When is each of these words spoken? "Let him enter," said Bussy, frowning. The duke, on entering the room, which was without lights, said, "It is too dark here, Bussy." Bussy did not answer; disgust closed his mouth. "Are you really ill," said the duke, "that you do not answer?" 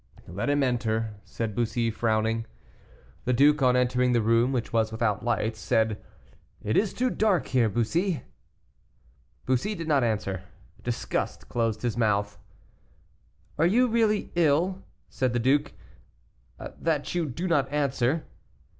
"Let 0.27 0.49
him 0.49 0.63
enter," 0.63 1.13
said 1.25 1.53
Bussy, 1.55 1.91
frowning. 1.91 2.47
The 3.25 3.33
duke, 3.33 3.61
on 3.61 3.75
entering 3.75 4.13
the 4.13 4.21
room, 4.23 4.51
which 4.51 4.73
was 4.73 4.91
without 4.91 5.23
lights, 5.23 5.59
said, 5.59 6.01
"It 6.63 6.75
is 6.75 6.91
too 6.91 7.11
dark 7.11 7.49
here, 7.49 7.69
Bussy." 7.69 8.23
Bussy 9.45 9.75
did 9.75 9.87
not 9.87 10.03
answer; 10.03 10.41
disgust 10.81 11.47
closed 11.49 11.83
his 11.83 11.97
mouth. 11.97 12.39
"Are 13.59 13.67
you 13.67 13.87
really 13.87 14.31
ill," 14.33 14.81
said 15.07 15.33
the 15.33 15.37
duke, 15.39 15.71
"that 16.57 17.13
you 17.13 17.27
do 17.27 17.47
not 17.47 17.71
answer?" 17.71 18.23